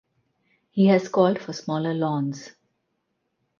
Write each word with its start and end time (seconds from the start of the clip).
He 0.71 0.87
has 0.87 1.09
called 1.09 1.37
for 1.39 1.53
smaller 1.53 1.93
lawns. 1.93 2.53